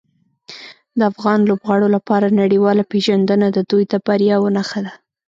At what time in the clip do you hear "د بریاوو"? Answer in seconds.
3.91-4.53